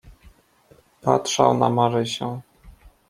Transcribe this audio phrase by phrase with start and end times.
[1.01, 2.41] "Patrzał na Marysię."